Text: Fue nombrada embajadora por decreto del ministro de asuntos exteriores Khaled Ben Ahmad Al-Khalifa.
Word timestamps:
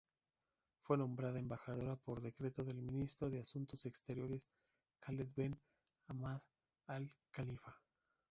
Fue 0.81 0.97
nombrada 0.97 1.37
embajadora 1.37 1.95
por 1.95 2.23
decreto 2.23 2.63
del 2.63 2.81
ministro 2.81 3.29
de 3.29 3.39
asuntos 3.39 3.85
exteriores 3.85 4.47
Khaled 4.99 5.27
Ben 5.35 5.55
Ahmad 6.07 6.41
Al-Khalifa. 6.87 7.77